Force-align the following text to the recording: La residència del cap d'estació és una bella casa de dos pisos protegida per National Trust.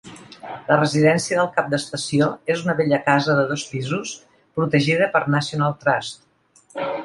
La 0.69 0.77
residència 0.77 1.37
del 1.39 1.49
cap 1.57 1.67
d'estació 1.73 2.31
és 2.55 2.65
una 2.67 2.75
bella 2.81 3.01
casa 3.11 3.37
de 3.43 3.45
dos 3.53 3.67
pisos 3.77 4.17
protegida 4.59 5.11
per 5.17 5.25
National 5.39 5.81
Trust. 5.85 6.23